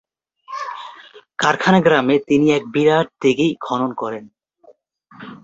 [1.39, 4.25] কারখানা গ্রামে তিনি এক বিরাট দীঘি খনন করেন।